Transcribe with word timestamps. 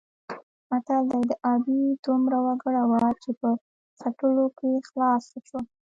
متل 0.69 1.03
دی: 1.11 1.21
د 1.29 1.31
ابۍ 1.53 1.81
دومره 2.05 2.37
وګره 2.47 2.81
وه 2.89 3.05
چې 3.21 3.31
په 3.39 3.49
څټلو 3.99 4.45
کې 4.57 4.69
خلاصه 4.87 5.37
شوه. 5.47 5.59